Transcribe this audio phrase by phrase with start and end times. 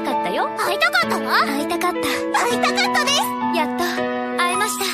[0.00, 0.48] たかったよ。
[0.58, 2.38] 会いたかった会いたかった。
[2.38, 3.22] 会いたかったです。
[3.54, 3.84] やっと。
[4.36, 4.84] 会えました。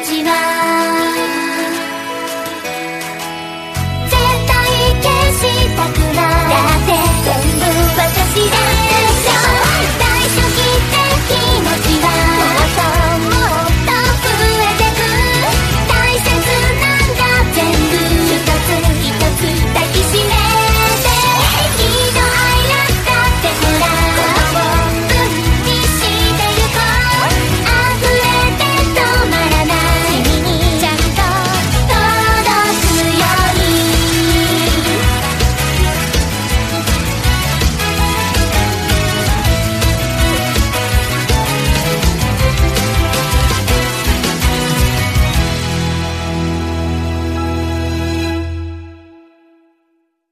[0.01, 1.18] ちな